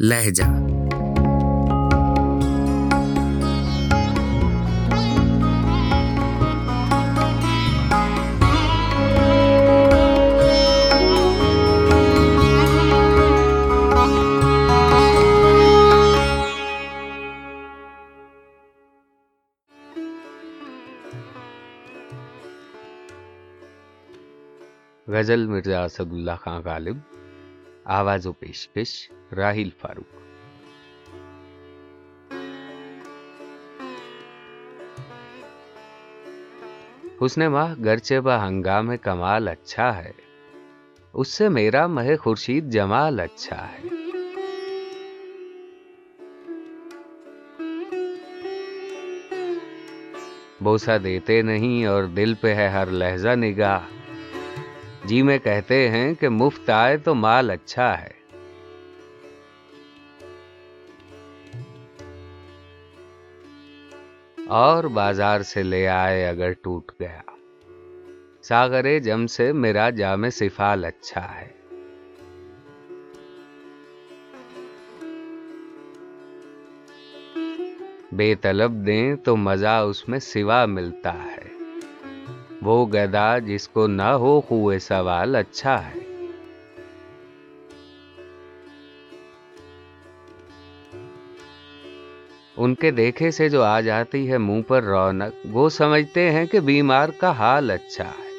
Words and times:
لہجہ۔ 0.00 0.44
غزل 25.08 25.46
مرزا 25.46 25.84
اسد 25.84 26.00
اللہ 26.00 26.30
خان 26.40 26.62
غالب 26.62 26.96
آواز 27.84 28.26
و 28.26 28.32
پیشکش 28.32 29.10
راہیل 29.32 29.70
فاروق 29.80 30.18
حسن 37.22 37.42
ماہ 37.52 37.74
گرچہ 37.84 38.20
با 38.20 38.36
ہنگام 38.46 38.96
کمال 38.96 39.48
اچھا 39.48 39.96
ہے 39.96 40.12
اس 41.14 41.28
سے 41.28 41.48
میرا 41.48 41.86
مہ 41.86 42.16
خورشید 42.16 42.70
جمال 42.72 43.20
اچھا 43.20 43.66
ہے 43.72 43.88
بوسا 50.60 50.96
دیتے 51.04 51.40
نہیں 51.42 51.84
اور 51.86 52.04
دل 52.16 52.34
پہ 52.40 52.54
ہے 52.54 52.68
ہر 52.68 52.90
لہجہ 52.90 53.34
نگاہ 53.34 53.80
جی 55.04 55.22
میں 55.22 55.38
کہتے 55.38 55.88
ہیں 55.88 56.14
کہ 56.14 56.28
مفت 56.28 56.70
آئے 56.70 56.96
تو 56.96 57.14
مال 57.14 57.50
اچھا 57.50 58.02
ہے۔ 58.02 58.20
اور 64.48 64.84
بازار 64.84 65.40
سے 65.40 65.62
لے 65.62 65.88
آئے 65.88 66.28
اگر 66.28 66.52
ٹوٹ 66.52 66.92
گیا۔ 67.00 67.20
ساگرے 68.42 69.00
جم 69.00 69.26
سے 69.26 69.52
میرا 69.52 69.90
جام 69.90 70.30
سفال 70.30 70.84
اچھا 70.84 71.40
ہے۔ 71.40 71.48
بے 78.12 78.34
طلب 78.34 78.86
دیں 78.86 79.16
تو 79.16 79.36
مزہ 79.36 79.82
اس 79.88 80.08
میں 80.08 80.18
سوا 80.18 80.66
ملتا 80.66 81.14
ہے۔ 81.14 81.59
وہ 82.62 82.86
گدا 82.86 83.38
جس 83.38 83.68
کو 83.68 83.86
نہ 83.86 84.02
ہو 84.02 84.40
خوئے 84.40 84.78
سوال 84.78 85.36
اچھا 85.36 85.86
ہے۔ 85.86 85.98
ان 92.56 92.74
کے 92.74 92.90
دیکھے 92.90 93.30
سے 93.30 93.48
جو 93.48 93.62
آ 93.62 93.80
جاتی 93.80 94.30
ہے 94.30 94.38
منہ 94.38 94.62
پر 94.62 94.82
رونق، 94.82 95.46
وہ 95.50 95.68
سمجھتے 95.68 96.30
ہیں 96.30 96.46
کہ 96.46 96.60
بیمار 96.60 97.08
کا 97.08 97.30
حال 97.30 97.70
اچھا 97.70 98.04
ہے۔ 98.04 98.30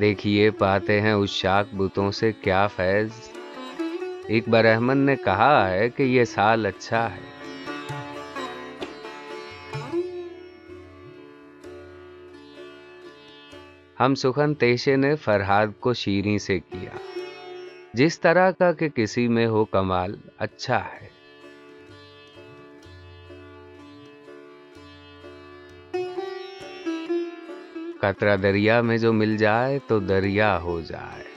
دیکھیے، 0.00 0.50
پاتے 0.50 1.00
ہیں 1.00 1.12
اس 1.12 1.30
شاک 1.30 1.74
بتوں 1.74 2.10
سے 2.10 2.32
کیا 2.32 2.66
فیض۔ 2.66 3.33
ایک 4.28 4.48
برحمن 4.48 4.98
نے 4.98 5.16
کہا 5.16 5.70
ہے 5.70 5.88
کہ 5.88 6.02
یہ 6.02 6.24
سال 6.24 6.66
اچھا 6.66 7.08
ہے۔ 7.16 7.34
ہم 14.00 14.14
سخن 14.14 14.54
تیشے 14.54 14.96
نے 14.96 15.16
فرحاد 15.16 15.66
کو 15.80 15.94
شیریں 15.94 16.38
سے 16.38 16.58
کیا۔ 16.58 16.90
جس 17.94 18.20
طرح 18.20 18.50
کا 18.50 18.72
کہ 18.72 18.88
کسی 18.88 19.28
میں 19.28 19.46
ہو 19.46 19.64
کمال 19.64 20.16
اچھا 20.38 20.80
ہے۔ 20.84 21.08
قطرہ 28.00 28.36
دریا 28.36 28.80
میں 28.80 28.98
جو 28.98 29.12
مل 29.12 29.36
جائے 29.36 29.78
تو 29.86 29.98
دریا 29.98 30.60
ہو 30.60 30.80
جائے۔ 30.80 31.33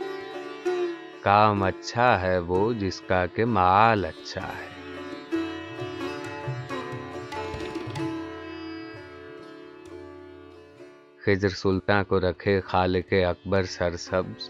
کام 1.27 1.63
اچھا 1.63 2.21
ہے 2.21 2.39
وہ 2.39 2.73
جس 2.73 3.01
کا 3.01 3.25
کہ 3.25 3.45
مال 3.45 4.05
اچھا 4.05 4.47
ہے۔ 4.47 4.95
خضر 11.25 11.49
سلطان 11.49 12.03
کو 12.03 12.19
رکھے 12.19 12.61
خالق 12.61 13.13
اکبر 13.13 13.63
سر 13.63 13.95
سبز۔ 13.95 14.49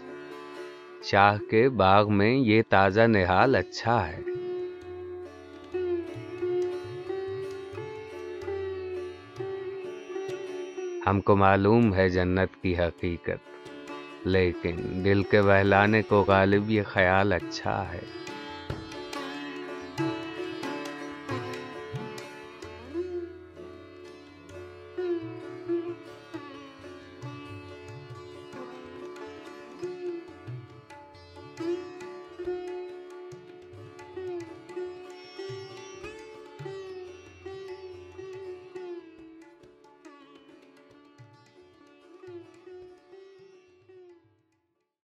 شاہ 1.02 1.38
کے 1.50 1.68
باغ 1.68 2.12
میں 2.12 2.36
یہ 2.36 2.62
تازہ 2.68 3.00
نہال 3.00 3.56
اچھا 3.56 4.08
ہے۔ 4.08 4.20
ہم 11.06 11.20
کو 11.20 11.36
معلوم 11.36 11.94
ہے 11.94 12.08
جنت 12.08 12.62
کی 12.62 12.78
حقیقت۔ 12.78 13.57
لیکن 14.24 15.04
دل 15.04 15.22
کے 15.22 15.42
بہلانے 15.42 16.02
کو 16.02 16.24
غالب 16.28 16.70
یہ 16.70 16.82
خیال 16.82 17.32
اچھا 17.32 17.92
ہے۔ 17.92 18.27